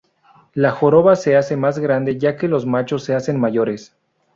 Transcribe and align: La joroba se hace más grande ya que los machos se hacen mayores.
La 0.55 0.71
joroba 0.71 1.15
se 1.15 1.37
hace 1.37 1.55
más 1.57 1.77
grande 1.77 2.17
ya 2.17 2.35
que 2.35 2.47
los 2.47 2.65
machos 2.65 3.03
se 3.03 3.13
hacen 3.13 3.39
mayores. 3.39 3.95